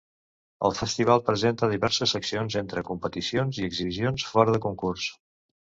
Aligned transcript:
El 0.69 0.71
festival 0.77 1.21
presenta 1.27 1.69
diverses 1.75 2.15
seccions, 2.17 2.59
entre 2.65 2.85
competicions 2.91 3.61
i 3.63 3.71
exhibicions 3.71 4.29
fora 4.33 4.59
de 4.59 4.65
concurs. 4.69 5.11